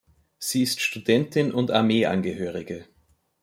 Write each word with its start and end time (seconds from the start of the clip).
Sie 0.39 0.63
ist 0.63 0.81
Studentin 0.81 1.51
und 1.51 1.69
Armeeangehörige. 1.69 2.87